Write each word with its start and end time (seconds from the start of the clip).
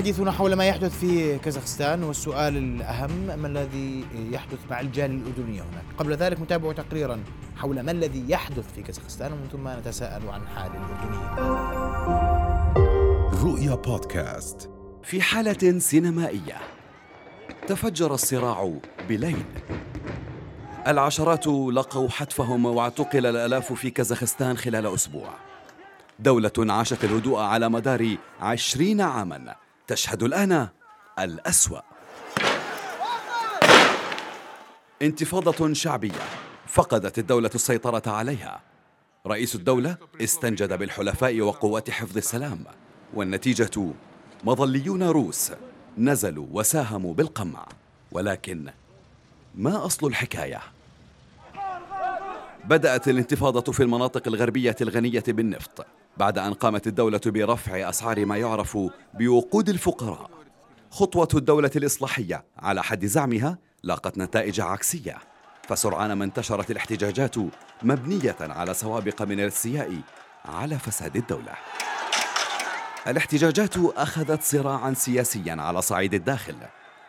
حديثنا 0.00 0.32
حول 0.32 0.52
ما 0.52 0.64
يحدث 0.64 0.98
في 0.98 1.38
كازاخستان 1.38 2.02
والسؤال 2.02 2.56
الأهم 2.56 3.40
ما 3.40 3.48
الذي 3.48 4.04
يحدث 4.30 4.58
مع 4.70 4.80
الجالية 4.80 5.16
الأردنية 5.16 5.62
هناك؟ 5.62 5.84
قبل 5.98 6.12
ذلك 6.12 6.40
نتابع 6.40 6.72
تقريرا 6.72 7.22
حول 7.56 7.80
ما 7.80 7.90
الذي 7.90 8.24
يحدث 8.28 8.72
في 8.74 8.82
كازاخستان 8.82 9.32
ومن 9.32 9.48
ثم 9.52 9.68
نتساءل 9.68 10.28
عن 10.28 10.48
حال 10.48 10.70
الأردنيين 10.70 11.20
رؤيا 13.44 13.74
بودكاست. 13.74 14.70
في 15.02 15.22
حالة 15.22 15.78
سينمائية 15.78 16.56
تفجر 17.66 18.14
الصراع 18.14 18.72
بليل. 19.08 19.44
العشرات 20.86 21.46
لقوا 21.46 22.08
حتفهم 22.08 22.66
واعتقل 22.66 23.26
الآلاف 23.26 23.72
في 23.72 23.90
كازاخستان 23.90 24.56
خلال 24.56 24.94
أسبوع. 24.94 25.30
دولة 26.18 26.52
عاشت 26.58 27.04
الهدوء 27.04 27.38
على 27.38 27.68
مدار 27.68 28.16
عشرين 28.40 29.00
عاما. 29.00 29.54
تشهد 29.90 30.22
الآن 30.22 30.68
الأسوأ. 31.18 31.80
انتفاضة 35.02 35.72
شعبية 35.72 36.22
فقدت 36.66 37.18
الدولة 37.18 37.50
السيطرة 37.54 38.10
عليها. 38.10 38.60
رئيس 39.26 39.54
الدولة 39.54 39.96
استنجد 40.20 40.72
بالحلفاء 40.72 41.40
وقوات 41.40 41.90
حفظ 41.90 42.16
السلام 42.16 42.64
والنتيجة 43.14 43.92
مظليون 44.44 45.02
روس 45.02 45.52
نزلوا 45.98 46.46
وساهموا 46.50 47.14
بالقمع. 47.14 47.66
ولكن 48.12 48.70
ما 49.54 49.86
أصل 49.86 50.06
الحكاية؟ 50.06 50.60
بدأت 52.64 53.08
الانتفاضة 53.08 53.72
في 53.72 53.82
المناطق 53.82 54.28
الغربية 54.28 54.76
الغنية 54.80 55.24
بالنفط. 55.28 55.86
بعد 56.16 56.38
أن 56.38 56.54
قامت 56.54 56.86
الدولة 56.86 57.20
برفع 57.26 57.88
أسعار 57.88 58.26
ما 58.26 58.36
يعرف 58.36 58.78
بوقود 59.14 59.68
الفقراء. 59.68 60.30
خطوة 60.90 61.28
الدولة 61.34 61.70
الإصلاحية 61.76 62.44
على 62.58 62.82
حد 62.82 63.06
زعمها 63.06 63.58
لاقت 63.82 64.18
نتائج 64.18 64.60
عكسية. 64.60 65.18
فسرعان 65.68 66.12
ما 66.12 66.24
انتشرت 66.24 66.70
الاحتجاجات 66.70 67.34
مبنية 67.82 68.36
على 68.40 68.74
سوابق 68.74 69.22
من 69.22 69.40
السياء 69.40 70.00
على 70.44 70.78
فساد 70.78 71.16
الدولة. 71.16 71.52
الاحتجاجات 73.06 73.76
أخذت 73.76 74.42
صراعا 74.42 74.94
سياسيا 74.94 75.56
على 75.58 75.82
صعيد 75.82 76.14
الداخل 76.14 76.56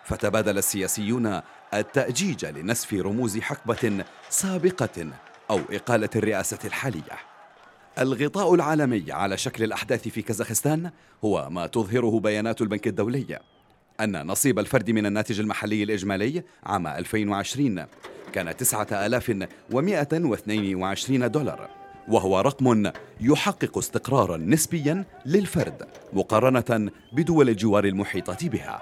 فتبادل 0.04 0.58
السياسيون 0.58 1.42
التأجيج 1.74 2.46
لنسف 2.46 2.94
رموز 2.94 3.40
حقبة 3.40 4.06
سابقة 4.30 5.08
أو 5.50 5.60
إقالة 5.72 6.10
الرئاسة 6.16 6.60
الحالية. 6.66 7.31
الغطاء 8.00 8.54
العالمي 8.54 9.12
على 9.12 9.38
شكل 9.38 9.64
الأحداث 9.64 10.08
في 10.08 10.22
كازاخستان 10.22 10.92
هو 11.24 11.50
ما 11.50 11.68
تظهره 11.68 12.20
بيانات 12.20 12.62
البنك 12.62 12.88
الدولي 12.88 13.40
أن 14.00 14.28
نصيب 14.28 14.60
الفرد 14.60 14.92
من 14.92 15.06
الناتج 15.06 15.40
المحلي 15.40 15.84
الإجمالي 15.84 16.44
عام 16.64 16.88
2020 16.88 17.86
كان 18.34 18.58
9122 18.58 21.32
دولار 21.32 21.70
وهو 22.08 22.40
رقم 22.40 22.92
يحقق 23.22 23.78
استقرارا 23.78 24.38
نسبيا 24.38 25.06
للفرد 25.26 25.88
مقارنة 26.14 26.92
بدول 27.14 27.50
الجوار 27.50 27.86
المحيطة 27.86 28.50
بها. 28.50 28.82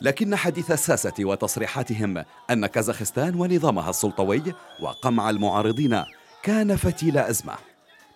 لكن 0.00 0.36
حديث 0.36 0.70
الساسة 0.70 1.14
وتصريحاتهم 1.20 2.24
أن 2.50 2.66
كازاخستان 2.66 3.34
ونظامها 3.34 3.90
السلطوي 3.90 4.42
وقمع 4.80 5.30
المعارضين 5.30 6.02
كان 6.42 6.76
فتيل 6.76 7.18
أزمة. 7.18 7.54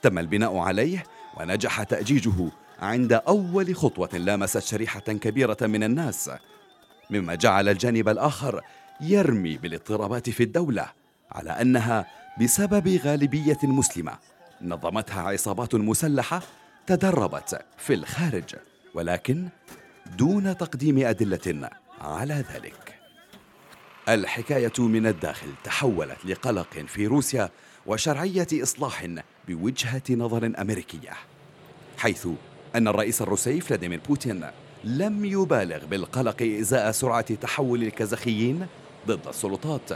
تم 0.03 0.19
البناء 0.19 0.57
عليه 0.57 1.05
ونجح 1.37 1.83
تأجيجه 1.83 2.51
عند 2.79 3.13
أول 3.13 3.77
خطوة 3.77 4.09
لامست 4.13 4.59
شريحة 4.59 5.01
كبيرة 5.01 5.57
من 5.63 5.83
الناس 5.83 6.31
مما 7.11 7.35
جعل 7.35 7.69
الجانب 7.69 8.09
الآخر 8.09 8.61
يرمي 9.01 9.57
بالاضطرابات 9.57 10.31
في 10.31 10.43
الدولة 10.43 10.87
على 11.33 11.51
أنها 11.51 12.07
بسبب 12.41 13.01
غالبية 13.05 13.59
مسلمة 13.63 14.13
نظمتها 14.63 15.23
عصابات 15.23 15.75
مسلحة 15.75 16.43
تدربت 16.87 17.65
في 17.79 17.95
الخارج 17.95 18.55
ولكن 18.95 19.49
دون 20.19 20.57
تقديم 20.57 21.07
أدلة 21.07 21.71
على 22.01 22.45
ذلك. 22.55 22.95
الحكاية 24.09 24.73
من 24.79 25.07
الداخل 25.07 25.49
تحولت 25.65 26.25
لقلق 26.25 26.79
في 26.87 27.07
روسيا 27.07 27.51
وشرعية 27.87 28.47
إصلاح 28.53 29.07
بوجهة 29.51 30.03
نظر 30.11 30.53
أمريكية 30.59 31.11
حيث 31.99 32.29
أن 32.75 32.89
الرئيس 32.89 33.23
الروسي 33.23 33.61
فلاديمير 33.61 34.01
بوتين 34.09 34.45
لم 34.85 35.25
يبالغ 35.25 35.87
بالقلق 35.87 36.43
إزاء 36.43 36.91
سرعة 36.91 37.35
تحول 37.35 37.83
الكازاخيين 37.83 38.67
ضد 39.07 39.27
السلطات. 39.29 39.91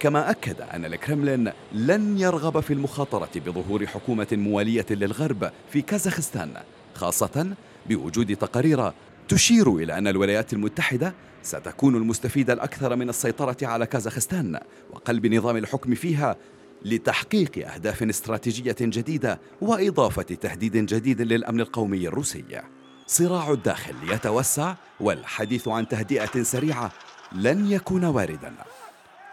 كما 0.00 0.30
أكد 0.30 0.60
أن 0.60 0.84
الكرملين 0.84 1.52
لن 1.72 2.18
يرغب 2.18 2.60
في 2.60 2.72
المخاطرة 2.72 3.30
بظهور 3.36 3.86
حكومة 3.86 4.26
موالية 4.32 4.86
للغرب 4.90 5.50
في 5.70 5.82
كازاخستان 5.82 6.54
خاصة 6.94 7.54
بوجود 7.86 8.36
تقارير 8.36 8.92
تشير 9.28 9.76
إلى 9.76 9.98
أن 9.98 10.08
الولايات 10.08 10.52
المتحدة 10.52 11.14
ستكون 11.42 11.96
المستفيد 11.96 12.50
الأكثر 12.50 12.96
من 12.96 13.08
السيطرة 13.08 13.56
على 13.62 13.86
كازاخستان 13.86 14.60
وقلب 14.90 15.26
نظام 15.26 15.56
الحكم 15.56 15.94
فيها 15.94 16.36
لتحقيق 16.84 17.72
أهداف 17.72 18.02
استراتيجية 18.02 18.76
جديدة 18.80 19.40
وإضافة 19.60 20.22
تهديد 20.22 20.76
جديد 20.76 21.22
للأمن 21.22 21.60
القومي 21.60 22.08
الروسي. 22.08 22.62
صراع 23.06 23.50
الداخل 23.50 23.94
يتوسع 24.02 24.74
والحديث 25.00 25.68
عن 25.68 25.88
تهدئة 25.88 26.42
سريعة 26.42 26.92
لن 27.32 27.72
يكون 27.72 28.04
واردا. 28.04 28.54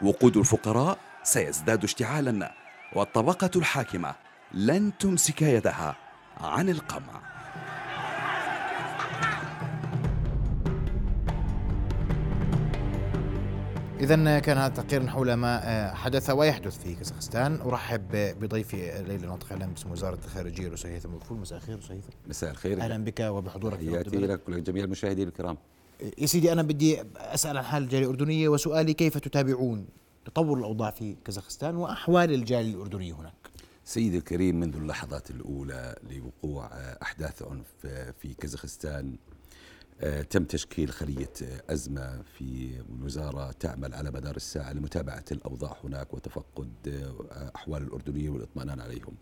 وقود 0.02 0.38
الفقراء 0.38 0.98
سيزداد 1.24 1.84
اشتعالا 1.84 2.52
والطبقة 2.96 3.52
الحاكمة 3.56 4.16
لن 4.54 4.92
تمسك 5.00 5.42
يدها 5.42 5.96
عن 6.38 6.70
القمع. 6.70 7.39
إذا 14.00 14.40
كان 14.40 14.58
هذا 14.58 14.74
تقرير 14.74 15.08
حول 15.08 15.34
ما 15.34 15.62
آه، 15.64 15.94
حدث 15.94 16.30
ويحدث 16.30 16.84
في 16.84 16.96
كازاخستان. 16.96 17.62
أرحب 17.62 18.08
بضيفي 18.12 19.04
ليلى 19.08 19.28
ناطق 19.28 19.52
إعلام 19.52 19.72
باسم 19.72 19.92
وزارة 19.92 20.20
الخارجية 20.26 20.68
الأستاذ 20.68 20.92
هيثم 20.92 21.16
الفول 21.16 21.38
مساء 21.38 21.58
الخير 21.58 21.80
أستاذ 21.80 21.96
هيثم 21.96 22.10
مساء 22.28 22.52
الخير. 22.52 22.82
أهلا 22.82 23.04
بك 23.04 23.20
وبحضورك 23.20 23.78
حياتي 23.78 24.18
لك 24.18 24.50
ولجميع 24.50 24.84
المشاهدين 24.84 25.28
الكرام. 25.28 25.58
يا 26.18 26.26
سيدي 26.26 26.52
أنا 26.52 26.62
بدي 26.62 27.04
أسأل 27.18 27.58
عن 27.58 27.64
حال 27.64 27.84
الجالية 27.84 28.06
الأردنية 28.06 28.50
وسؤالي 28.50 28.94
كيف 28.94 29.18
تتابعون 29.18 29.86
تطور 30.26 30.58
الأوضاع 30.58 30.92
في 30.92 31.16
كازاخستان 31.26 31.76
وأحوال 31.76 32.34
الجالية 32.34 32.74
الأردنية 32.74 33.14
هناك؟ 33.14 33.34
سيدي 33.86 34.18
الكريم 34.18 34.60
منذ 34.60 34.76
اللحظات 34.76 35.30
الأولى 35.30 35.96
لوقوع 36.12 36.70
أحداث 37.02 37.44
عنف 37.44 37.94
في 38.20 38.34
كازاخستان 38.34 39.16
آه، 39.16 39.29
تم 40.30 40.44
تشكيل 40.44 40.90
خلية 40.90 41.34
أزمة 41.70 42.22
في 42.38 42.70
الوزارة 42.90 43.52
تعمل 43.52 43.94
على 43.94 44.12
مدار 44.12 44.36
الساعة 44.36 44.74
لمتابعة 44.74 45.26
الأوضاع 45.32 45.78
هناك 45.84 46.14
وتفقد 46.14 46.70
آه، 46.88 47.52
أحوال 47.56 47.84
الأردنيين 47.84 48.30
والإطمئنان 48.30 48.80
عليهم. 48.82 49.14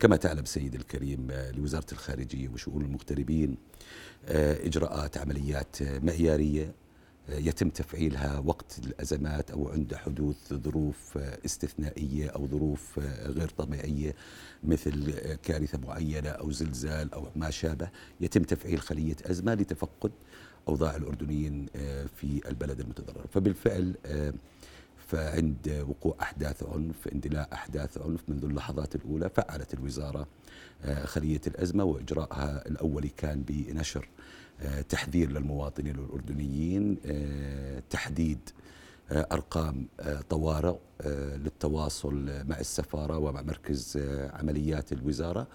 كما 0.00 0.16
تعلم 0.16 0.44
سيد 0.44 0.74
الكريم 0.74 1.30
آه، 1.30 1.50
لوزارة 1.50 1.86
الخارجية 1.92 2.48
وشؤون 2.48 2.82
المغتربين 2.84 3.56
إجراءات 4.28 5.18
عمليات 5.18 5.82
معيارية 5.82 6.74
يتم 7.28 7.68
تفعيلها 7.68 8.38
وقت 8.38 8.78
الأزمات 8.86 9.50
أو 9.50 9.68
عند 9.68 9.94
حدوث 9.94 10.54
ظروف 10.54 11.18
استثنائية 11.18 12.28
أو 12.28 12.46
ظروف 12.46 12.98
غير 13.22 13.48
طبيعية 13.48 14.14
مثل 14.64 15.12
كارثة 15.36 15.78
معينة 15.78 16.28
أو 16.30 16.50
زلزال 16.50 17.14
أو 17.14 17.26
ما 17.36 17.50
شابه. 17.50 17.88
يتم 18.20 18.42
تفعيل 18.42 18.80
خلية 18.80 19.16
أزمة 19.26 19.54
لتفقد 19.54 20.10
أوضاع 20.68 20.96
الأردنيين 20.96 21.66
في 22.16 22.40
البلد 22.48 22.80
المتضرر. 22.80 23.26
فبالفعل 23.34 23.94
فعند 25.08 25.84
وقوع 25.88 26.16
أحداث 26.22 26.62
عنف 26.62 27.08
اندلاع 27.08 27.48
أحداث 27.52 27.98
عنف 27.98 28.20
منذ 28.28 28.44
اللحظات 28.44 28.94
الأولى 28.94 29.30
فعلت 29.30 29.74
الوزارة 29.74 30.26
خلية 31.04 31.40
الأزمة 31.46 31.84
وإجراءها 31.84 32.68
الاولي 32.68 33.08
كان 33.08 33.42
بنشر 33.42 34.08
آه، 34.08 34.08
تحذير 34.88 35.32
للمواطنين 35.32 35.94
الأردنيين 35.94 36.96
آه، 37.06 37.82
تحديد 37.90 38.38
آه، 39.10 39.26
أرقام 39.32 39.88
طوارئ 40.30 40.76
للتواصل 41.36 42.44
مع 42.48 42.58
السفارة 42.60 43.18
ومع 43.18 43.42
مركز 43.42 43.98
عمليات 44.32 44.92
الوزارة. 44.92 45.46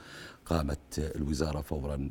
قامت 0.45 0.99
الوزارة 1.15 1.61
فورا 1.61 2.09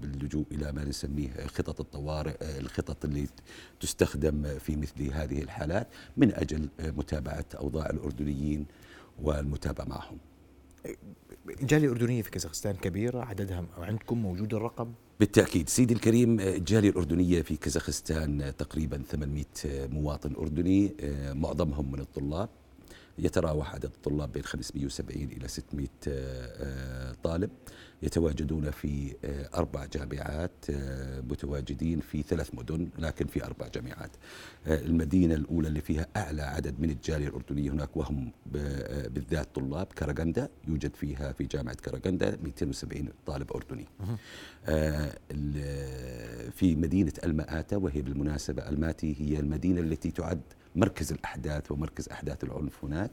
باللجوء 0.00 0.44
إلى 0.52 0.72
ما 0.72 0.84
نسميه 0.84 1.46
خطط 1.46 1.80
الطوارئ 1.80 2.36
الخطط 2.58 3.04
اللي 3.04 3.26
تستخدم 3.80 4.58
في 4.58 4.76
مثل 4.76 5.12
هذه 5.12 5.42
الحالات 5.42 5.88
من 6.16 6.34
أجل 6.34 6.68
متابعة 6.80 7.44
أوضاع 7.54 7.90
الأردنيين 7.90 8.66
والمتابعة 9.22 9.84
معهم. 9.84 10.18
الجاليه 11.60 11.86
الاردنيه 11.86 12.22
في 12.22 12.30
كازاخستان 12.30 12.76
كبيرة 12.76 13.24
عددها 13.24 13.64
عندكم 13.78 14.18
موجود 14.22 14.54
الرقم؟ 14.54 14.92
بالتأكيد 15.20 15.68
سيدي 15.68 15.94
الكريم 15.94 16.40
الجالية 16.40 16.90
الأردنية 16.90 17.42
في 17.42 17.56
كازاخستان 17.56 18.52
تقريبا 18.58 19.02
800 19.10 19.44
مواطن 19.66 20.34
أردني 20.38 20.94
معظمهم 21.34 21.92
من 21.92 22.00
الطلاب. 22.00 22.48
يتراوح 23.18 23.74
عدد 23.74 23.84
الطلاب 23.84 24.32
بين 24.32 24.42
570 24.42 25.22
إلى 25.22 25.48
600 25.48 25.88
آه، 26.08 27.14
طالب. 27.22 27.50
يتواجدون 28.02 28.70
في 28.70 29.14
آه، 29.24 29.50
أربع 29.54 29.84
جامعات 29.84 30.52
آه، 30.70 31.20
متواجدين 31.20 32.00
في 32.00 32.22
ثلاث 32.22 32.54
مدن 32.54 32.88
لكن 32.98 33.26
في 33.26 33.44
أربع 33.44 33.68
جامعات. 33.68 34.10
المدينة 34.66 35.34
الأولى 35.34 35.68
اللي 35.68 35.80
فيها 35.80 36.06
أعلى 36.16 36.42
عدد 36.42 36.80
من 36.80 36.90
الجالية 36.90 37.28
الأردنية 37.28 37.70
هناك 37.70 37.96
وهم 37.96 38.32
بالذات 39.10 39.54
طلاب 39.54 39.86
كراغندا 39.86 40.48
يوجد 40.68 40.96
فيها 40.96 41.32
في 41.32 41.44
جامعة 41.44 41.74
كراغندا 41.74 42.38
270 42.42 43.08
طالب 43.26 43.52
أردني. 43.52 43.86
في 46.50 46.76
مدينة 46.76 47.12
المآتا 47.24 47.76
وهي 47.76 48.02
بالمناسبة 48.02 48.68
ألماتي 48.68 49.16
هي 49.18 49.40
المدينة 49.40 49.80
التي 49.80 50.10
تعد 50.10 50.40
مركز 50.78 51.12
الأحداث 51.12 51.72
ومركز 51.72 52.08
أحداث 52.08 52.44
العنف 52.44 52.84
هناك 52.84 53.10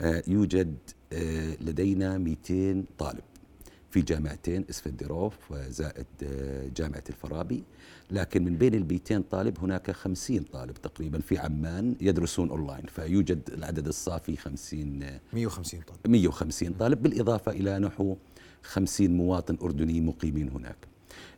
آه، 0.00 0.22
يوجد 0.26 0.76
آه، 1.12 1.56
لدينا 1.60 2.18
200 2.18 2.84
طالب 2.98 3.24
في 3.90 4.00
جامعتين 4.00 4.64
إسفندروف 4.70 5.34
وزائد 5.50 6.06
آه، 6.22 6.68
جامعة 6.76 7.04
الفارابي 7.08 7.64
لكن 8.10 8.44
من 8.44 8.56
بين 8.56 8.74
ال 8.74 8.86
200 8.88 9.22
طالب 9.30 9.58
هناك 9.58 9.90
50 9.90 10.42
طالب 10.42 10.74
تقريبا 10.74 11.20
في 11.20 11.38
عمان 11.38 11.96
يدرسون 12.00 12.50
أونلاين. 12.50 12.86
فيوجد 12.86 13.50
العدد 13.50 13.86
الصافي 13.86 14.36
50 14.36 15.18
150 15.32 15.80
طالب. 15.80 15.98
150 16.06 16.72
طالب 16.72 17.02
بالإضافة 17.02 17.52
إلى 17.52 17.78
نحو 17.78 18.16
50 18.62 19.16
مواطن 19.16 19.58
أردني 19.62 20.00
مقيمين 20.00 20.48
هناك. 20.48 20.76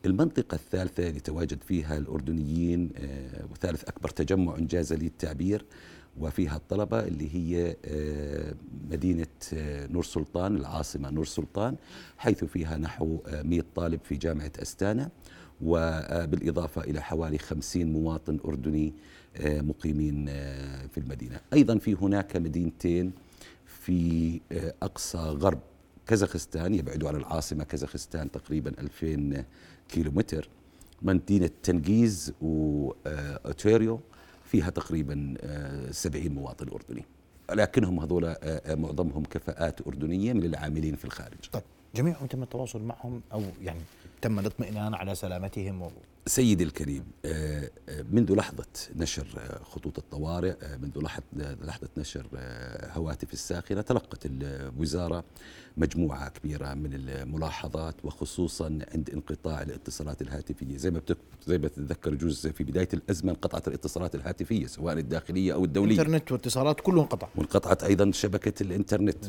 المنطقة 0.07 0.55
الثالثة 0.55 1.09
اللي 1.09 1.21
تواجد 1.21 1.63
فيها 1.63 1.99
الأردنيين 1.99 2.91
آه، 2.97 3.45
وثالث 3.53 3.85
أكبر 3.85 4.09
تجمع 4.09 4.57
إنجاز 4.57 4.93
لي 4.93 5.07
التعبير 5.07 5.65
وفيها 6.19 6.57
الطلبة 6.57 7.01
اللي 7.01 7.35
هي 7.35 7.77
آه، 7.85 8.55
مدينة 8.91 9.27
آه، 9.55 9.87
نور 9.87 10.05
سلطان 10.05 10.57
العاصمة 10.57 11.11
نور 11.11 11.25
سلطان 11.25 11.77
حيث 12.19 12.45
فيها 12.45 12.79
نحو 12.79 13.19
100 13.45 13.63
طالب 13.75 14.01
في 14.05 14.17
جامعة 14.17 14.53
أستانا 14.63 15.11
وبالإضافة 15.61 16.81
إلى 16.81 17.03
حوالي 17.03 17.39
50 17.39 17.93
مواطن 17.93 18.39
أردني 18.45 18.93
مقيمين 19.45 20.27
في 20.89 20.99
المدينة. 20.99 21.41
أيضا 21.53 21.79
في 21.79 21.95
هناك 21.95 22.37
مدينتين 22.37 23.13
في 23.67 24.41
أقصى 24.83 25.19
غرب 25.19 25.61
كازاخستان 26.07 26.75
يبعد 26.75 27.05
عن 27.05 27.17
العاصمة 27.17 27.65
كازاخستان 27.65 28.31
تقريبا 28.31 28.73
2000 28.79 29.45
كيلومتر. 29.89 30.49
مدينة 31.03 31.51
تنجيز 31.63 32.33
وأوتيريو 32.43 34.01
فيها 34.45 34.71
تقريبا 34.71 35.35
70 35.91 36.29
مواطن 36.29 36.69
أردني. 36.69 37.05
لكنهم 37.53 38.01
هذول 38.01 38.25
آه، 38.25 38.37
آه، 38.43 38.75
معظمهم 38.75 39.23
كفاءات 39.25 39.87
أردنية 39.87 40.33
من 40.33 40.45
العاملين 40.45 40.97
في 40.97 41.05
الخارج. 41.05 41.51
طيب 41.53 41.63
جميعهم 41.95 42.27
تم 42.27 42.43
التواصل 42.43 42.83
معهم 42.83 43.23
أو 43.33 43.43
يعني 43.63 43.81
تم 44.23 44.39
الاطمئنان 44.39 44.95
على 44.95 45.15
سلامتهم 45.15 45.83
و... 45.83 45.91
سيدي 46.29 46.65
الكريم 46.65 47.05
آه، 47.25 47.71
منذ 48.11 48.35
لحظة 48.35 48.67
نشر 48.97 49.61
خطوط 49.63 49.99
الطوارئ 49.99 50.55
منذ 50.83 50.99
لحظة 51.63 51.89
نشر 51.97 52.27
هواتف 52.93 53.33
الساخنة 53.33 53.81
تلقت 53.81 54.27
الوزارة 54.27 55.25
مجموعة 55.77 56.29
كبيرة 56.29 56.75
من 56.75 56.95
الملاحظات 56.95 58.05
وخصوصا 58.05 58.79
عند 58.95 59.11
انقطاع 59.11 59.63
الاتصالات 59.63 60.23
الهاتفية. 60.23 60.77
زي 60.77 60.91
ما 60.91 61.01
زي 61.47 61.59
ما 61.59 61.69
تتذكر 61.69 62.15
جزء 62.15 62.51
في 62.51 62.65
بداية 62.65 62.89
الأزمة 62.95 63.31
انقطعت 63.31 63.69
الاتصالات 63.69 64.15
الهاتفية 64.15 64.67
سواء 64.67 64.99
الداخلية 64.99 65.55
أو 65.55 65.65
الدولية. 65.65 65.95
الإنترنت 65.95 66.33
والاتصالات 66.33 66.81
كله 66.81 67.03
انقطع. 67.03 67.29
وانقطعت 67.37 67.85
أيضا 67.85 68.11
شبكة 68.11 68.63
الإنترنت. 68.63 69.25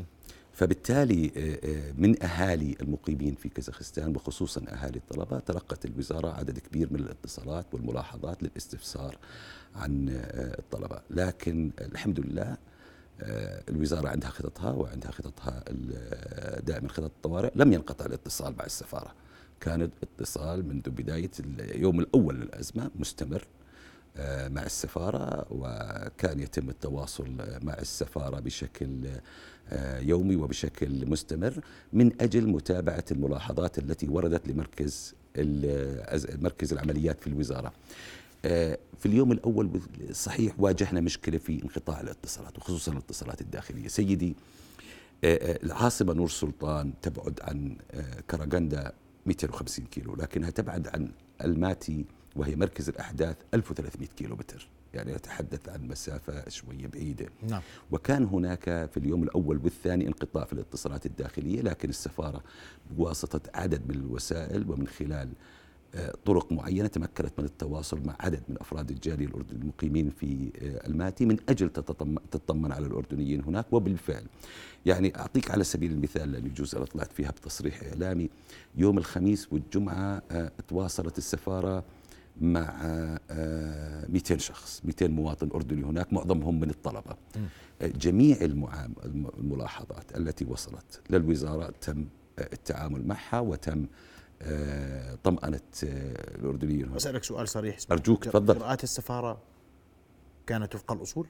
فبالتالي 0.58 1.32
آه، 1.38 1.60
آه، 1.68 1.92
من 1.98 2.24
أهالي 2.24 2.76
المقيمين 2.82 3.36
في 3.36 3.50
كازاخستان 3.50 4.16
وخصوصا 4.16 4.62
أهالي 4.70 4.98
الطلبة 4.98 5.40
تلقت 5.40 5.86
الوزارة 5.86 6.28
عدد 6.28 6.60
كبير 6.60 6.94
من 6.94 7.00
الاتصالات 7.00 7.66
والملاحظات 7.74 8.44
للاستفسار 8.44 9.18
عن 9.76 10.10
آه، 10.10 10.60
الطلبة، 10.60 11.02
لكن 11.10 11.72
الحمد 11.82 12.20
لله 12.20 12.58
الوزارة 13.70 14.10
عندها 14.10 14.30
خططها 14.30 14.72
وعندها 14.72 15.12
خططها 15.12 15.64
دائما 16.60 16.90
خطط 16.90 17.04
الطوارئ، 17.04 17.52
لم 17.56 17.74
ينقطع 17.74 18.06
الاتصال 18.06 18.56
مع 18.60 18.66
السفارة. 18.66 19.14
كان 19.60 19.90
اتصال 20.04 20.68
منذ 20.68 20.90
بداية 20.90 21.32
اليوم 21.40 22.00
الأول 22.00 22.36
للأزمة 22.36 22.92
مستمر. 22.96 23.48
مع 24.50 24.64
السفارة 24.64 25.46
وكان 25.50 26.40
يتم 26.40 26.70
التواصل 26.70 27.36
مع 27.62 27.74
السفارة 27.74 28.40
بشكل 28.40 29.08
آه، 29.70 30.00
يومي 30.00 30.36
وبشكل 30.36 31.10
مستمر 31.10 31.60
من 31.94 32.22
أجل 32.22 32.48
متابعة 32.48 33.04
الملاحظات 33.12 33.78
التي 33.78 34.08
وردت 34.08 34.48
لمركز 34.48 35.16
مركز 36.42 36.74
العمليات 36.74 37.22
في 37.22 37.28
الوزارة. 37.28 37.74
آه، 38.46 38.78
في 39.00 39.06
اليوم 39.06 39.32
الأول 39.32 39.82
صحيح 40.12 40.54
واجهنا 40.60 41.02
مشكلة 41.02 41.38
في 41.38 41.64
انقطاع 41.64 42.02
الاتصالات 42.02 42.58
وخصوصا 42.58 42.92
الاتصالات 42.92 43.42
الداخلية، 43.42 43.88
سيدي 43.88 44.36
آه، 45.24 45.60
العاصمة 45.64 46.14
نور 46.14 46.30
سلطان 46.30 46.94
تبعد 47.02 47.40
عن 47.42 47.76
كراغندا 48.32 48.92
250 49.26 49.86
كيلو 49.86 50.16
لكنها 50.16 50.50
تبعد 50.50 50.88
عن 50.88 51.12
الماتي 51.44 52.06
وهي 52.38 52.56
مركز 52.56 52.90
الأحداث 52.90 53.38
1300 53.54 54.08
كيلو 54.08 54.36
متر. 54.36 54.68
يعني 54.94 55.14
نتحدث 55.14 55.70
عن 55.70 55.88
مسافة 55.88 56.50
شوية 56.50 56.88
بعيدة 56.88 57.30
نعم. 57.50 57.62
وكان 57.92 58.24
هناك 58.24 58.64
في 58.64 58.98
اليوم 58.98 59.24
الأول 59.24 59.60
والثاني 59.64 60.08
انقطاع 60.08 60.46
في 60.46 60.54
الاتصالات 60.54 61.06
الداخلية 61.06 61.62
لكن 61.62 61.90
السفارة 61.90 62.44
بواسطة 62.92 63.42
عدد 63.54 63.82
من 63.88 63.96
الوسائل 63.96 64.72
ومن 64.72 64.88
خلال 64.88 65.30
آه، 65.96 66.14
طرق 66.26 66.52
معينة 66.52 66.88
تمكنت 66.88 67.40
من 67.40 67.46
التواصل 67.46 68.02
مع 68.06 68.16
عدد 68.20 68.44
من 68.50 68.56
أفراد 68.62 68.90
الجالية 68.90 69.26
الأردنية 69.26 69.62
المقيمين 69.62 70.10
في 70.10 70.52
آه، 70.62 70.88
الماتي 70.88 71.26
من 71.26 71.38
أجل 71.50 71.70
تطمن 72.32 72.72
على 72.72 72.86
الأردنيين 72.86 73.44
هناك 73.44 73.66
وبالفعل 73.72 74.24
يعني 74.86 75.20
أعطيك 75.20 75.52
على 75.52 75.64
سبيل 75.64 75.92
المثال 75.92 76.32
لأن 76.32 76.46
يجوز 76.46 76.76
أنا 76.76 76.86
طلعت 76.86 77.14
فيها 77.14 77.32
بتصريح 77.32 77.84
إعلامي 77.84 78.30
يوم 78.76 78.98
الخميس 78.98 79.54
والجمعة 79.54 80.22
آه، 80.32 80.52
تواصلت 80.68 81.18
السفارة 81.18 81.84
مع 82.42 82.64
200 84.10 84.34
آه، 84.36 84.38
شخص 84.38 84.82
200 84.86 85.08
مواطن 85.08 85.50
أردني 85.56 85.84
هناك 85.86 86.14
معظمهم 86.14 86.60
من 86.60 86.70
الطلبة. 86.70 87.18
جميع 87.82 88.38
الملاحظات 89.38 90.18
التي 90.18 90.46
وصلت 90.46 91.02
للوزارة 91.10 91.74
تم 91.82 92.08
التعامل 92.40 93.08
معها 93.08 93.40
وتم 93.40 93.86
آه، 94.42 95.16
طمأنة 95.24 95.60
آه، 95.84 96.36
الأردنيين 96.36 96.96
أسألك 96.96 97.24
سؤال 97.24 97.48
صريح. 97.50 97.78
أرجوك 97.92 98.24
تفضل. 98.24 98.64
السفارة 98.84 99.42
كانت 100.48 100.76
وفق 100.76 100.92
الأصول؟ 100.92 101.28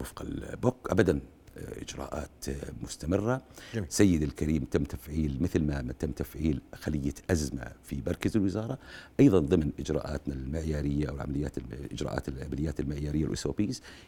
وفق 0.00 0.22
البوك 0.22 0.90
أبدا. 0.90 1.20
إجراءات 1.56 2.46
مستمرة. 2.82 3.42
جميل. 3.74 3.86
سيد 3.92 4.22
الكريم 4.22 4.64
تم 4.64 4.84
تفعيل 4.84 5.38
مثل 5.40 5.62
ما 5.62 5.92
تم 5.98 6.12
تفعيل 6.12 6.60
خلية 6.74 7.14
أزمة 7.30 7.72
في 7.84 8.02
مركز 8.06 8.36
الوزارة. 8.36 8.78
أيضا 9.20 9.38
ضمن 9.38 9.70
إجراءاتنا 9.78 10.34
المعيارية 10.34 11.08
أو 11.08 11.14
العمليات 11.14 11.52
إجراءات 11.92 12.28
العمليات 12.28 12.80
المعيارية 12.80 13.24
الاس 13.24 13.48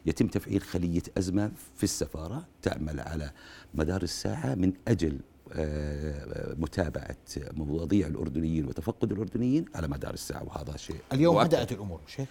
يتم 0.07 0.27
تفعيل 0.27 0.63
خلية 0.63 1.03
أزمة 1.19 1.53
في 1.77 1.85
السفارة. 1.85 2.47
تعمل 2.63 3.01
على 3.01 3.31
مدار 3.75 4.03
الساعة 4.03 4.55
من 4.55 4.73
أجل 4.89 5.19
آه، 5.55 6.55
متابعة 6.59 7.17
مواضيع 7.53 8.07
الأردنيين 8.07 8.67
وتفقد 8.67 9.13
الأردنيين 9.13 9.65
على 9.75 9.89
مدار 9.89 10.15
الساعة 10.15 10.45
وهذا 10.45 10.77
شيء 10.77 10.97
اليوم 11.13 11.45
بدأت 11.45 11.73
الأمور 11.73 12.01
شيء 12.07 12.27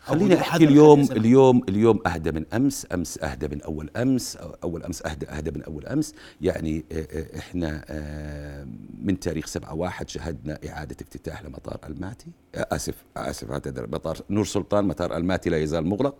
خليني 0.00 0.40
أحكي 0.40 0.64
اليوم 0.64 1.00
اليوم 1.02 1.62
اليوم 1.68 2.00
أهدى 2.06 2.32
من 2.32 2.44
أمس 2.54 2.86
أمس 2.94 3.18
أهدى 3.18 3.48
من 3.48 3.62
أول 3.62 3.90
أمس 3.96 4.36
أول 4.36 4.82
أمس 4.82 5.06
اهدى 5.06 5.28
أهدى 5.28 5.50
من 5.50 5.62
أول 5.62 5.86
أمس. 5.86 6.14
يعني 6.40 6.84
آه، 6.92 7.06
آه، 7.12 7.38
إحنا 7.38 7.84
آه، 7.88 8.66
من 9.02 9.20
تاريخ 9.20 9.46
7 9.46 9.74
1 9.74 10.08
شهدنا 10.08 10.58
إعادة 10.68 10.96
افتتاح 11.02 11.42
لمطار 11.42 11.78
ألماتي. 11.86 12.26
آسف 12.54 12.94
آسف 13.16 13.50
اعتذر 13.50 13.86
مطار 13.92 14.18
نور 14.30 14.44
سلطان 14.44 14.84
مطار 14.84 15.16
ألماتي 15.16 15.50
لا 15.50 15.58
يزال 15.58 15.86
مغلق. 15.86 16.14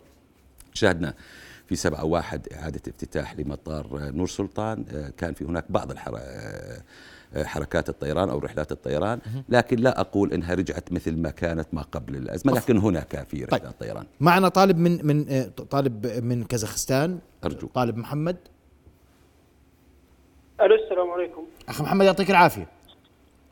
شهدنا 0.73 1.13
في 1.67 1.75
7 1.75 2.05
1 2.05 2.47
إعادة 2.53 2.81
افتتاح 2.87 3.39
لمطار 3.39 4.11
نور 4.11 4.27
سلطان. 4.27 4.85
كان 5.17 5.33
في 5.33 5.45
هناك 5.45 5.65
بعض 5.69 5.91
الحركات 5.91 6.81
حركات 7.35 7.89
الطيران 7.89 8.29
أو 8.29 8.39
رحلات 8.39 8.71
الطيران 8.71 9.19
لكن 9.49 9.77
لا 9.77 9.99
أقول 9.99 10.33
إنها 10.33 10.53
رجعت 10.53 10.91
مثل 10.91 11.17
ما 11.17 11.29
كانت 11.29 11.67
ما 11.73 11.81
قبل 11.81 12.15
الأزمة 12.15 12.53
لكن 12.53 12.77
هناك 12.77 13.27
في 13.27 13.43
رحلات 13.43 13.61
طيب. 13.61 13.71
طيران 13.79 14.05
معنا 14.19 14.49
طالب 14.49 14.77
من 14.77 15.05
من 15.05 15.29
آه، 15.29 15.43
طالب 15.69 16.07
من 16.23 16.43
كازاخستان. 16.43 17.19
أرجو. 17.45 17.67
طالب 17.67 17.97
محمد. 17.97 18.37
ألو 20.61 20.75
السلام 20.75 21.11
عليكم. 21.11 21.43
أخ 21.69 21.81
محمد 21.81 22.05
يعطيك 22.05 22.29
العافية. 22.29 22.67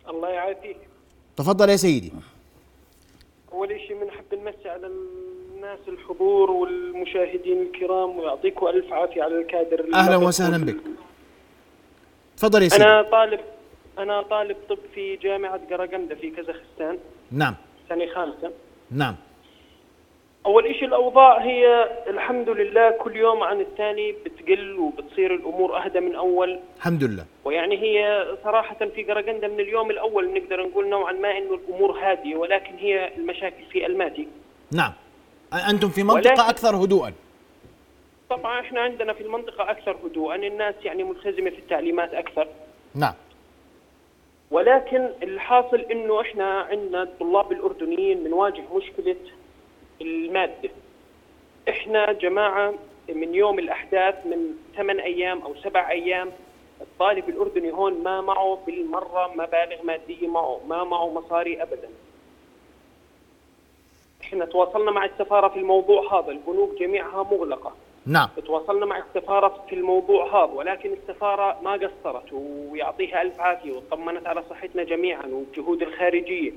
الله 0.09 0.29
يعافيك. 0.29 0.77
تفضل 1.37 1.69
يا 1.69 1.75
سيدي. 1.75 2.13
أول 3.51 3.69
شيء 3.87 4.03
بنحب 4.03 4.25
نمسي 4.33 4.69
على 4.69 4.87
الناس 4.87 5.79
الحضور 5.87 6.51
والمشاهدين 6.51 7.61
الكرام 7.61 8.17
ويعطيكم 8.19 8.67
ألف 8.67 8.93
عافية 8.93 9.23
على 9.23 9.41
الكادر. 9.41 9.79
اللي 9.79 9.95
أهلا 9.95 10.11
لابس 10.11 10.27
وسهلا 10.27 10.65
بك. 10.65 10.77
تفضل 12.37 12.63
يا 12.63 12.69
سيدي. 12.69 12.83
أنا 12.83 13.01
طالب 13.01 13.39
أنا 13.99 14.21
طالب 14.21 14.57
طب 14.69 14.77
في 14.95 15.15
جامعة 15.15 15.59
قراقنده 15.71 16.15
في 16.15 16.29
كازاخستان. 16.29 16.97
نعم. 17.31 17.55
سنة 17.89 18.05
خامسة. 18.13 18.51
نعم. 18.91 19.15
أول 20.45 20.75
شيء 20.75 20.85
الأوضاع 20.87 21.37
هي 21.41 21.89
الحمد 22.07 22.49
لله 22.49 22.89
كل 22.91 23.15
يوم 23.15 23.43
عن 23.43 23.61
الثاني 23.61 24.11
بتقل 24.11 24.73
وبتصير 24.79 25.35
الأمور 25.35 25.77
أهدى 25.85 25.99
من 25.99 26.15
أول. 26.15 26.59
الحمد 26.77 27.03
لله. 27.03 27.25
ويعني 27.45 27.77
هي 27.81 28.27
صراحة 28.43 28.75
في 28.95 29.03
قرقندة 29.03 29.47
من 29.47 29.59
اليوم 29.59 29.91
الأول 29.91 30.33
نقدر 30.33 30.63
نقول 30.67 30.89
نوعا 30.89 31.11
ما 31.13 31.37
إنه 31.37 31.53
الأمور 31.53 31.91
هادية 31.99 32.35
ولكن 32.35 32.75
هي 32.77 33.15
المشاكل 33.17 33.63
في 33.71 33.85
الماتي 33.85 34.27
نعم. 34.73 34.93
أ- 35.53 35.69
أنتم 35.69 35.89
في 35.89 36.03
منطقة 36.03 36.15
ولكن- 36.29 36.41
أكثر 36.41 36.75
هدوءا. 36.75 37.13
طبعا 38.29 38.59
إحنا 38.59 38.81
عندنا 38.81 39.13
في 39.13 39.23
المنطقة 39.23 39.71
أكثر 39.71 39.97
هدوءا 40.05 40.35
الناس 40.35 40.75
يعني 40.83 41.03
ملتزمة 41.03 41.49
في 41.49 41.57
التعليمات 41.59 42.13
أكثر. 42.13 42.47
نعم. 42.95 43.13
ولكن 44.51 45.09
الحاصل 45.23 45.77
إنه 45.79 46.21
إحنا 46.21 46.59
عندنا 46.59 47.03
الطلاب 47.03 47.51
الأردنيين 47.51 48.23
بنواجه 48.23 48.63
مشكلة 48.75 49.15
المادة. 50.01 50.69
إحنا 51.69 52.11
جماعة 52.11 52.73
من 53.09 53.35
يوم 53.35 53.59
الأحداث 53.59 54.25
من 54.25 54.57
ثمان 54.75 54.99
أيام 54.99 55.41
أو 55.41 55.55
سبع 55.55 55.89
أيام 55.89 56.31
الطالب 56.81 57.29
الأردني 57.29 57.71
هون 57.71 58.03
ما 58.03 58.21
معه 58.21 58.59
بالمرة 58.67 59.31
مبالغ 59.35 59.83
مادية 59.83 60.27
معه 60.27 60.61
ما 60.67 60.83
معه 60.83 61.13
مصاري 61.13 61.61
أبدا. 61.61 61.89
إحنا 64.21 64.45
تواصلنا 64.45 64.91
مع 64.91 65.05
السفارة 65.05 65.47
في 65.47 65.59
الموضوع 65.59 66.19
هذا 66.19 66.31
البنوك 66.31 66.79
جميعها 66.79 67.23
مغلقة. 67.23 67.75
نعم. 68.05 68.27
تواصلنا 68.45 68.85
مع 68.85 68.97
السفارة 68.97 69.65
في 69.69 69.75
الموضوع 69.75 70.25
هذا 70.43 70.53
ولكن 70.53 70.93
السفارة 70.93 71.59
ما 71.63 71.71
قصرت 71.73 72.33
ويعطيها 72.33 73.21
ألف 73.21 73.39
عافية 73.39 73.71
وطمنت 73.71 74.27
على 74.27 74.43
صحتنا 74.49 74.83
جميعا 74.83 75.25
والجهود 75.25 75.81
الخارجية. 75.81 76.51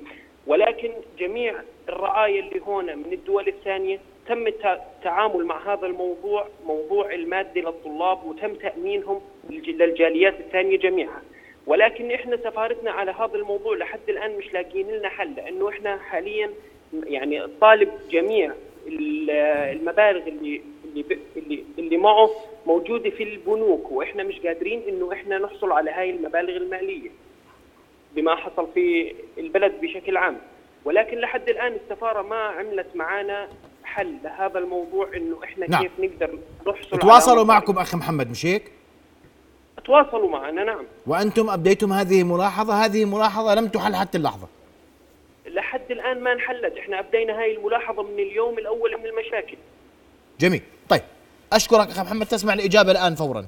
ولكن 0.46 0.92
جميع 1.18 1.54
الرعاية 1.88 2.40
اللي 2.40 2.61
هنا 2.66 2.94
من 2.94 3.12
الدول 3.12 3.49
الثانية 3.49 3.99
تم 4.28 4.46
الت- 4.46 4.66
التعامل 4.96 5.44
مع 5.46 5.72
هذا 5.75 5.87
الموضوع 5.87 6.46
موضوع 6.66 7.14
المادة 7.14 7.61
للطلاب 7.61 8.25
وتم 8.25 8.54
تأمينهم 8.54 9.20
للج- 9.50 9.68
للجاليات 9.68 10.40
الثانية 10.40 10.78
جميعها 10.78 11.22
ولكن 11.66 12.11
إحنا 12.11 12.37
سفارتنا 12.37 12.90
على 12.90 13.11
هذا 13.11 13.34
الموضوع 13.34 13.76
لحد 13.76 14.00
الآن 14.08 14.37
مش 14.38 14.52
لاقيين 14.52 14.90
لنا 14.90 15.08
حل 15.08 15.34
لأنه 15.37 15.68
إحنا 15.68 15.96
حاليا 15.96 16.50
يعني 17.06 17.44
الطالب 17.44 17.88
جميع 18.11 18.52
ال- 18.87 19.30
المبالغ 19.76 20.26
اللي 20.26 20.62
اللي 20.92 21.02
ب- 21.02 21.18
اللي 21.37 21.64
اللي 21.78 21.96
معه 21.96 22.30
موجودة 22.66 23.11
في 23.11 23.22
البنوك 23.22 23.92
وإحنا 23.92 24.22
مش 24.22 24.38
قادرين 24.40 24.82
إنه 24.88 25.12
إحنا 25.12 25.38
نحصل 25.38 25.72
على 25.72 25.90
هاي 25.90 26.11
المبالغ 26.11 26.56
المالية 26.56 27.11
بما 28.14 28.37
حصل 28.37 28.68
في 28.75 29.14
البلد 29.38 29.72
بشكل 29.80 30.16
عام. 30.16 30.38
ولكن 30.84 31.18
لحد 31.18 31.49
الآن 31.49 31.72
السفارة 31.84 32.22
ما 32.22 32.37
عملت 32.37 32.87
معنا 32.94 33.49
حل 33.84 34.16
لهذا 34.25 34.58
الموضوع 34.58 35.08
إنه 35.16 35.38
إحنا 35.44 35.66
نعم. 35.70 35.82
كيف 35.82 35.92
نقدر 36.00 36.38
نحصل 36.68 36.99
تواصلوا. 36.99 37.44
معكم 37.44 37.78
اخ 37.78 37.94
محمد 37.94 38.30
مش 38.30 38.46
هيك؟ 38.46 38.72
تواصلوا 39.84 40.30
معنا 40.30 40.64
نعم. 40.64 40.84
وأنتم 41.06 41.50
ابديتم 41.50 41.92
هذه 41.92 42.25
ملاحظه 42.25 42.75
هذه 42.84 43.04
ملاحظة 43.04 43.54
لم 43.54 43.68
تحل 43.68 43.96
حتى 43.96 44.18
اللحظة. 44.18 44.49
لحد 45.46 45.90
الآن 45.90 46.20
ما 46.20 46.32
انحلت. 46.32 46.76
إحنا 46.78 46.99
ابدينا 46.99 47.40
هاي 47.40 47.56
الملاحظة 47.56 48.02
من 48.02 48.18
اليوم 48.18 48.58
الأول 48.58 48.96
من 48.99 49.06
المشاكل. 49.06 49.56
جميل. 50.42 50.62
طيب 50.88 51.02
أشكرك 51.52 51.88
اخ 51.88 51.99
محمد 51.99 52.26
تسمع 52.26 52.52
الإجابة 52.52 52.90
الآن 52.90 53.14
فورا. 53.14 53.46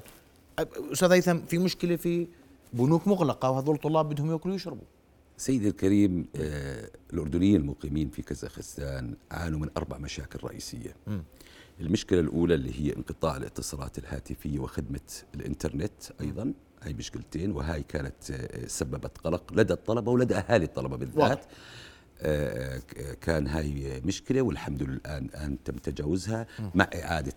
أستاذ 0.93 1.11
هيثم 1.11 1.39
في 1.39 1.57
مشكلة 1.57 1.95
في 1.95 2.27
بنوك 2.73 3.07
مغلقة 3.07 3.49
وهذول 3.49 3.75
الطلاب 3.75 4.09
بدهم 4.09 4.31
يأكلوا 4.31 4.53
ويشربوا. 4.53 4.85
سيدي 5.37 5.67
الكريم 5.67 6.25
آه، 6.35 6.89
الأردنيين 7.13 7.55
المقيمين 7.55 8.09
في 8.09 8.21
كازاخستان 8.21 9.15
عانوا 9.31 9.59
من 9.59 9.69
أربع 9.77 9.97
مشاكل 9.97 10.39
رئيسية. 10.43 10.95
المشكلة 11.79 12.19
الأولى 12.19 12.53
اللي 12.53 12.71
هي 12.81 12.95
انقطاع 12.95 13.37
الاتصالات 13.37 13.97
الهاتفية 13.97 14.59
وخدمة 14.59 14.99
الإنترنت 15.35 16.03
أيضا 16.21 16.53
هاي 16.83 16.93
مشكلتين 16.93 17.51
وهاي 17.51 17.83
كانت 17.83 18.31
آه، 18.31 18.67
سببت 18.67 19.17
قلق 19.17 19.53
لدى 19.53 19.73
الطلبة 19.73 20.11
ولدى 20.11 20.35
أهالي 20.35 20.65
الطلبة 20.65 20.97
بالذات. 20.97 21.17
واضح. 21.17 21.41
آه، 22.21 22.81
كان 23.21 23.47
هاي 23.47 24.01
مشكلة 24.05 24.41
والحمد 24.41 24.83
لله 24.83 24.95
الآن 24.95 25.25
الآن 25.25 25.57
تم 25.65 25.73
تجاوزها 25.73 26.47
مع 26.75 26.89
إعادة 26.95 27.33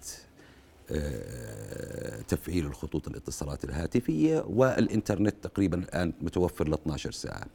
آه، 0.91 2.21
تفعيل 2.21 2.67
الخطوط 2.67 3.09
الاتصالات 3.09 3.65
الهاتفية 3.65 4.45
والإنترنت 4.49 5.35
تقريبا 5.43 5.79
الآن 5.79 6.13
متوفر 6.21 6.69
ل 6.69 6.75
12 6.75 7.13
ساعة. 7.13 7.47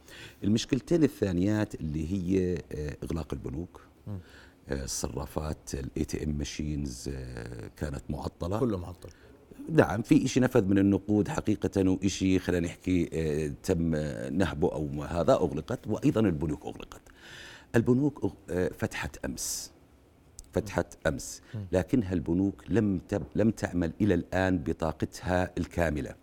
المشكلتين 0.44 1.04
الثانيات 1.04 1.74
اللي 1.74 2.12
هي 2.12 2.58
آه، 2.72 2.96
إغلاق 3.04 3.34
البنوك 3.34 3.80
الصرافات 4.70 5.74
ال 5.74 6.04
ATM 6.04 6.38
machines 6.38 7.10
كانت 7.76 8.02
معطلة. 8.08 8.58
كله 8.58 8.78
معطل. 8.78 9.08
نعم 9.68 10.02
في 10.02 10.28
شيء 10.28 10.42
نفذ 10.42 10.64
من 10.64 10.78
النقود 10.78 11.28
حقيقة 11.28 11.98
وشيء 12.04 12.38
خلينا 12.38 12.66
نحكي 12.66 13.04
تم 13.62 13.94
نهبه 14.36 14.72
أو 14.72 15.02
هذا 15.02 15.32
أغلقت 15.32 15.86
وأيضا 15.86 16.20
البنوك 16.20 16.66
أغلقت. 16.66 17.00
البنوك 17.76 18.32
آه، 18.50 18.68
فتحت 18.68 19.24
أمس. 19.24 19.70
فتحت 20.52 20.86
أمس. 21.06 21.42
لكنها 21.72 22.12
البنوك 22.12 22.64
لم 22.68 23.00
لم 23.34 23.50
تعمل 23.50 23.92
إلى 24.00 24.14
الآن 24.14 24.58
بطاقتها 24.58 25.50
الكاملة. 25.58 26.14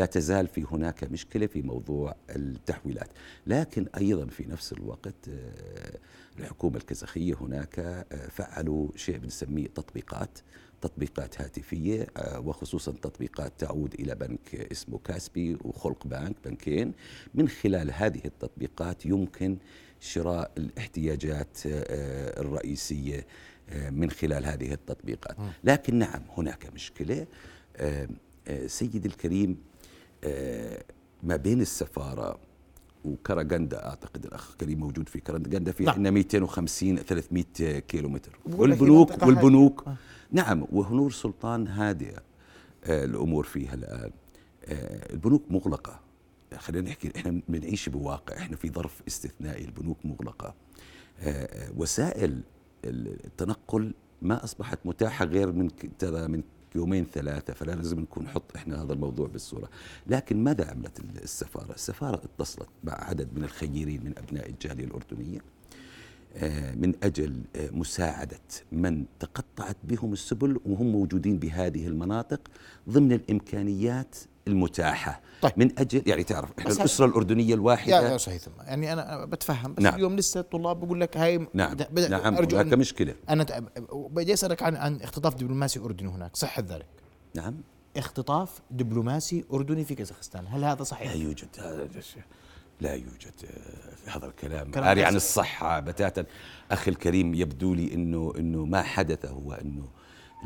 لا 0.00 0.06
تزال 0.06 0.46
في 0.46 0.64
هناك 0.70 1.04
مشكلة 1.04 1.46
في 1.46 1.62
موضوع 1.62 2.14
التحويلات. 2.30 3.10
لكن 3.46 3.86
أيضا 3.96 4.26
في 4.26 4.44
نفس 4.48 4.72
الوقت 4.72 5.28
آه، 5.28 5.98
الحكومة 6.38 6.76
الكازاخية 6.76 7.34
هناك 7.40 7.78
آه، 7.78 8.28
فعلوا 8.28 8.88
شيء 8.96 9.18
بنسميه 9.18 9.66
تطبيقات 9.66 10.38
تطبيقات 10.80 11.40
هاتفية 11.40 12.06
آه، 12.16 12.40
وخصوصا 12.40 12.92
تطبيقات 12.92 13.52
تعود 13.58 13.94
إلى 13.94 14.14
بنك 14.14 14.54
اسمه 14.54 14.98
كاسبي 14.98 15.58
وخلق 15.64 16.06
بنك 16.06 16.36
بنكين. 16.44 16.92
من 17.34 17.48
خلال 17.48 17.90
هذه 17.92 18.20
التطبيقات 18.24 19.06
يمكن 19.06 19.56
شراء 20.00 20.50
الاحتياجات 20.58 21.58
الرئيسية 21.66 23.26
من 23.90 24.10
خلال 24.10 24.44
هذه 24.44 24.72
التطبيقات. 24.72 25.36
لكن 25.64 25.94
نعم 25.94 26.22
هناك 26.36 26.74
مشكلة. 26.74 27.26
سيدي 28.66 29.08
الكريم 29.08 29.69
ما 31.22 31.36
بين 31.36 31.60
السفارة 31.60 32.38
وكراغندا 33.04 33.86
أعتقد 33.86 34.24
الأخ 34.24 34.56
كريم 34.56 34.80
موجود 34.80 35.08
في 35.08 35.20
كراغندا 35.20 35.72
في. 35.72 35.88
عندنا 35.90 36.10
250 36.10 36.96
300 36.96 37.44
كيلو 37.78 38.08
متر 38.08 38.38
والبنوك 38.46 39.22
والبنوك. 39.22 39.80
هادئة. 39.88 39.96
نعم 40.32 40.66
وهنور 40.72 41.10
سلطان 41.10 41.68
هادئة 41.68 42.18
آه، 42.84 43.04
الأمور 43.04 43.44
فيها 43.44 43.74
الآن. 43.74 44.10
آه، 44.64 45.12
البنوك 45.12 45.42
مغلقة. 45.50 46.00
خلينا 46.56 46.88
نحكي 46.88 47.12
إحنا 47.16 47.40
بنعيش 47.48 47.88
بواقع 47.88 48.36
إحنا 48.36 48.56
في 48.56 48.70
ظرف 48.70 49.02
استثنائي 49.08 49.64
البنوك 49.64 49.98
مغلقة. 50.04 50.54
آه، 51.20 51.28
آه، 51.30 51.70
وسائل 51.76 52.40
التنقل 52.84 53.94
ما 54.22 54.44
أصبحت 54.44 54.78
متاحة 54.84 55.24
غير 55.24 55.52
من 55.52 55.68
ترى 55.98 56.28
من 56.28 56.42
يومين 56.74 57.06
ثلاثة 57.12 57.52
فلا 57.52 57.72
لازم 57.72 58.00
نكون 58.00 58.24
نحط 58.24 58.56
إحنا 58.56 58.82
هذا 58.82 58.92
الموضوع 58.92 59.26
بالصورة 59.26 59.68
لكن 60.06 60.44
ماذا 60.44 60.70
عملت 60.70 61.00
السفارة؟ 61.22 61.72
السفارة 61.74 62.20
اتصلت 62.24 62.68
مع 62.84 62.92
عدد 63.04 63.28
من 63.36 63.44
الخيرين 63.44 64.04
من 64.04 64.14
أبناء 64.18 64.50
الجالية 64.50 64.84
الأردنية 64.84 65.40
آه، 66.36 66.74
من 66.74 66.94
أجل 67.02 67.42
آه، 67.56 67.70
مساعدة 67.70 68.38
من 68.72 69.04
تقطعت 69.20 69.76
بهم 69.84 70.12
السبل 70.12 70.60
وهم 70.66 70.92
موجودين 70.92 71.38
بهذه 71.38 71.86
المناطق 71.86 72.40
ضمن 72.88 73.12
الإمكانيات 73.12 74.16
المتاحة 74.48 75.20
طيب. 75.42 75.52
من 75.56 75.78
أجل 75.78 76.02
يعني 76.06 76.22
تعرف 76.24 76.50
إحنا 76.58 77.04
الأردنية 77.04 77.48
يا 77.50 77.54
الواحدة 77.54 78.10
يا 78.10 78.16
أستاذ 78.16 78.32
هيثم 78.32 78.50
يعني 78.60 78.92
أنا 78.92 79.14
أنا 79.14 79.24
بتفهم 79.24 79.74
بس 79.74 79.82
نعم. 79.82 79.94
اليوم 79.94 80.16
لسه 80.16 80.40
الطلاب 80.40 80.80
بقول 80.80 81.00
لك 81.00 81.16
هاي 81.16 81.46
نعم 81.54 81.76
بدأ- 81.76 82.10
نعم 82.10 82.34
أرجو 82.36 82.56
هناك 82.56 82.72
أن 82.72 82.78
مشكلة 82.78 83.14
أنا 83.28 83.46
بدي 83.92 84.32
أسألك 84.32 84.62
عن 84.62 84.76
عن 84.76 85.00
اختطاف 85.00 85.34
دبلوماسي 85.34 85.80
أردني 85.80 86.08
هناك 86.08 86.36
صحه 86.36 86.62
ذلك 86.62 86.86
نعم 87.34 87.60
اختطاف 87.96 88.60
دبلوماسي 88.70 89.44
أردني 89.52 89.84
في 89.84 89.94
كازاخستان 89.94 90.46
هل 90.46 90.64
هذا 90.64 90.78
لا 90.78 90.84
صحيح 90.84 91.14
يوجد 91.14 91.48
هذا 91.58 91.88
الشيء. 91.98 92.22
لا 92.80 92.94
يوجد 92.94 93.32
آه، 93.44 94.10
هذا 94.16 94.26
الكلام 94.26 94.70
كلام 94.70 94.84
عاري 94.84 95.00
عن 95.00 95.06
حسن. 95.06 95.16
الصحة 95.16 95.80
بتاتا 95.80 96.24
أخي 96.70 96.90
الكريم 96.90 97.34
يبدو 97.34 97.74
لي 97.74 97.94
أنه 97.94 98.32
أنه 98.38 98.64
ما 98.64 98.82
حدث 98.82 99.26
هو 99.26 99.52
أنه 99.52 99.88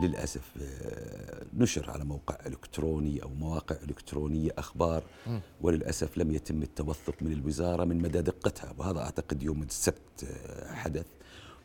للأسف 0.03 0.43
آه، 0.63 1.44
نشر 1.59 1.91
على 1.91 2.05
موقع 2.05 2.37
إلكتروني 2.47 3.23
أو 3.23 3.29
مواقع 3.29 3.77
إلكترونية 3.89 4.51
أخبار 4.59 5.03
وللأسف 5.61 6.19
لم 6.19 6.31
يتم 6.31 6.63
التوثق 6.63 7.15
من 7.23 7.33
الوزارة 7.33 7.85
من 7.85 8.03
مدى 8.03 8.21
دقتها 8.21 8.75
وهذا 8.79 8.99
أعتقد 8.99 9.43
يوم 9.43 9.63
السبت 9.63 10.25
آه، 10.25 10.75
حدث 10.75 11.07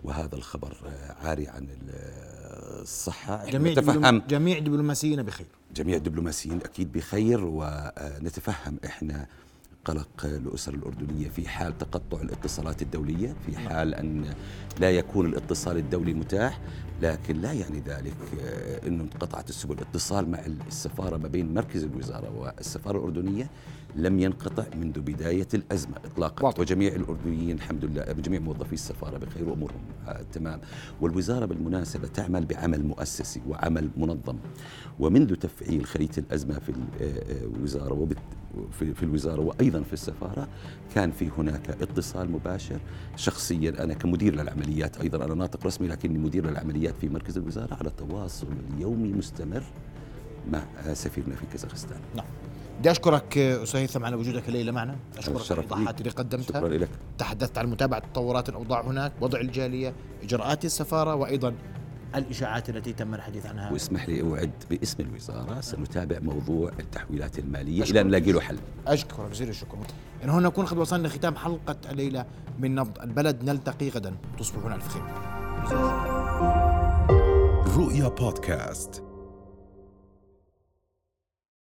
وهذا 0.04 0.36
الخبر 0.36 0.78
آه، 0.86 1.28
عاري 1.28 1.48
عن 1.48 1.68
الصحة. 2.82 3.46
جميع 3.50 3.72
نتفهم. 3.72 4.22
جميع 4.30 4.60
دبلوماسينا 4.60 5.22
بخير. 5.22 5.48
جميع 5.76 5.98
الدبلوماسيين 5.98 6.58
أكيد 6.62 6.92
بخير 6.92 7.40
ونتفهم 7.46 8.78
إحنا 8.86 9.28
قلق 9.86 10.26
الأسر 10.26 10.74
الأردنية 10.74 11.30
في 11.30 11.48
حال 11.50 11.78
تقطع 11.78 12.22
الاتصالات 12.22 12.82
الدولية 12.82 13.36
في. 13.46 13.58
حال 13.58 13.96
أن 13.96 14.34
لا 14.80 14.92
يكون 14.92 15.26
الاتصال 15.26 15.78
الدولي 15.78 16.14
متاح 16.14 16.60
لكن 17.02 17.42
لا 17.42 17.54
يعني 17.54 17.80
ذلك 17.80 18.14
آه، 18.42 18.88
أنه 18.88 19.04
انقطعت 19.04 19.50
السبل 19.50 19.74
الاتصال 19.74 20.32
مع 20.32 20.40
السفارة 20.68 21.18
ما 21.18 21.28
بين 21.28 21.54
مركز 21.54 21.84
الوزارة 21.84 22.40
والسفارة 22.40 22.98
الأردنية 22.98 23.50
لم 23.96 24.20
ينقطع 24.20 24.64
منذ 24.76 25.00
بداية 25.00 25.48
الأزمة 25.54 25.98
إطلاقا 26.06 26.46
واضح. 26.46 26.60
وجميع 26.60 26.96
الأردنيين 26.96 27.56
الحمد 27.56 27.86
لله 27.86 28.04
جميع 28.04 28.40
موظفي 28.40 28.74
السفارة 28.74 29.18
بخير 29.18 29.50
وأمورهم 29.50 29.82
آه 30.08 30.22
تمام 30.34 30.62
والوزارة 31.02 31.46
بالمناسبة 31.46 32.08
تعمل 32.08 32.46
بعمل 32.46 32.86
مؤسسي 32.86 33.42
وعمل 33.48 33.90
منظم 33.98 34.38
ومنذ 35.00 35.36
تفعيل 35.36 35.86
خريطة 35.86 36.20
الأزمة 36.20 36.60
في 36.60 36.74
الوزارة 37.56 37.94
آه، 37.94 38.08
في, 38.72 38.94
في 38.94 39.04
الوزارة 39.04 39.42
وأيضا 39.70 39.84
في 39.84 39.94
السفارة 39.94 40.48
كان 40.96 41.12
في 41.12 41.30
هناك 41.38 41.70
اتصال 41.70 42.32
مباشر 42.32 42.80
شخصيا. 43.16 43.84
أنا 43.84 43.94
كمدير 43.94 44.36
للعمليات 44.36 45.02
أيضا 45.02 45.26
أنا 45.26 45.36
ناطق 45.36 45.66
رسمي 45.66 45.88
لكني 45.88 46.18
مدير 46.18 46.50
للعمليات 46.50 46.96
في 47.02 47.10
مركز 47.10 47.38
الوزارة 47.38 47.74
على 47.74 47.90
تواصل 47.90 48.48
يومي 48.78 49.14
مستمر 49.14 49.64
مع 50.52 50.64
سفيرنا 50.94 51.36
في 51.36 51.46
كازاخستان. 51.52 52.00
نعم. 52.16 52.26
بدي 52.80 52.92
أشكرك 52.92 53.38
أستاذ 53.38 53.80
هيثم 53.80 54.06
على 54.06 54.16
وجودك 54.16 54.48
الليلة 54.48 54.72
معنا. 54.72 54.96
أشكرك 55.18 55.52
على 55.52 55.60
الإيضاحات 55.60 56.02
اللي 56.02 56.12
قدمتها. 56.12 56.60
شكرا 56.60 56.78
لك. 56.78 56.90
تحدثت 57.18 57.58
عن 57.58 57.68
متابعة 57.68 58.00
تطورات 58.00 58.50
الأوضاع 58.50 58.82
هناك 58.82 59.12
وضع 59.22 59.40
الجالية 59.40 59.94
إجراءات 60.24 60.66
السفارة 60.66 61.16
وأيضا 61.16 61.54
الإشاعات 62.16 62.70
التي 62.70 62.94
تم 62.94 63.16
الحديث 63.16 63.46
عنها. 63.46 63.72
واسمح 63.72 64.10
لي 64.10 64.34
أعد 64.34 64.52
باسم 64.70 65.04
الوزارة 65.04 65.62
سنتابع 65.62 66.20
موضوع 66.20 66.72
التحويلات 66.80 67.40
المالية 67.40 67.84
إلى 67.84 68.02
أن 68.02 68.08
نلاقي 68.08 68.32
له 68.32 68.42
حل. 68.42 68.58
أشكرك 68.88 69.32
جزيل 69.32 69.50
الشكر. 69.50 69.78
إن 70.24 70.30
هنا 70.30 70.48
نكون 70.48 70.66
قد 70.66 70.78
وصلنا 70.78 71.08
لختام 71.08 71.36
حلقة 71.36 71.78
الليلة 71.92 72.26
من 72.60 72.76
نبض 72.76 73.00
البلد. 73.00 73.44
نلتقي 73.44 73.90
غدا. 73.90 74.16
تصبحون 74.40 74.74
ألف 74.74 74.88
خير. 74.88 75.04
رؤيا 77.78 78.08
بودكاست. 78.08 79.04